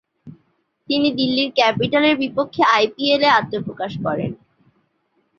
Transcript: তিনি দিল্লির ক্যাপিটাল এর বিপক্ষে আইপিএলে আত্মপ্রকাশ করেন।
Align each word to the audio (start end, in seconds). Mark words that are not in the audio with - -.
তিনি 0.89 1.07
দিল্লির 1.19 1.49
ক্যাপিটাল 1.57 2.03
এর 2.03 2.15
বিপক্ষে 2.23 2.61
আইপিএলে 2.75 3.27
আত্মপ্রকাশ 3.39 3.91
করেন। 4.05 4.31